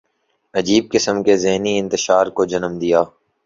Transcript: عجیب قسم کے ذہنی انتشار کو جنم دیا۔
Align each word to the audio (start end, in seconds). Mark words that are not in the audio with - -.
عجیب 0.53 0.83
قسم 0.91 1.23
کے 1.23 1.37
ذہنی 1.37 1.77
انتشار 1.79 2.25
کو 2.27 2.45
جنم 2.45 2.77
دیا۔ 2.79 3.03